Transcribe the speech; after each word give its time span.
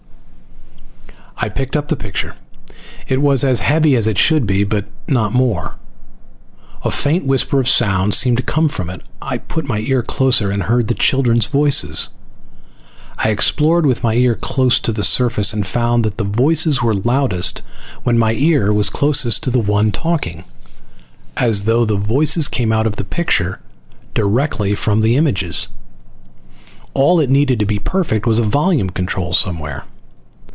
I 1.43 1.49
picked 1.49 1.75
up 1.75 1.87
the 1.87 1.95
picture. 1.95 2.35
It 3.07 3.19
was 3.19 3.43
as 3.43 3.61
heavy 3.61 3.95
as 3.95 4.05
it 4.05 4.19
should 4.19 4.45
be, 4.45 4.63
but 4.63 4.85
not 5.07 5.33
more. 5.33 5.73
A 6.83 6.91
faint 6.91 7.25
whisper 7.25 7.59
of 7.59 7.67
sound 7.67 8.13
seemed 8.13 8.37
to 8.37 8.43
come 8.43 8.69
from 8.69 8.91
it. 8.91 9.01
I 9.23 9.39
put 9.39 9.65
my 9.67 9.79
ear 9.79 10.03
closer 10.03 10.51
and 10.51 10.61
heard 10.61 10.95
children's 10.99 11.47
voices. 11.47 12.09
I 13.17 13.29
explored 13.29 13.87
with 13.87 14.03
my 14.03 14.13
ear 14.13 14.35
close 14.35 14.79
to 14.81 14.91
the 14.91 15.03
surface, 15.03 15.51
and 15.51 15.65
found 15.65 16.05
that 16.05 16.19
the 16.19 16.23
voices 16.25 16.83
were 16.83 16.93
loudest 16.93 17.63
when 18.03 18.19
my 18.19 18.33
ear 18.33 18.71
was 18.71 18.91
closest 18.91 19.41
to 19.41 19.49
the 19.49 19.57
one 19.59 19.91
talking, 19.91 20.43
as 21.37 21.63
though 21.63 21.85
the 21.85 21.97
voices 21.97 22.47
came 22.47 22.71
out 22.71 22.85
of 22.85 22.97
the 22.97 23.03
picture 23.03 23.59
directly 24.13 24.75
from 24.75 25.01
the 25.01 25.15
images! 25.17 25.69
All 26.93 27.19
it 27.19 27.31
needed 27.31 27.57
to 27.57 27.65
be 27.65 27.79
perfect 27.79 28.27
was 28.27 28.37
a 28.37 28.43
volume 28.43 28.91
control 28.91 29.33
somewhere. 29.33 29.85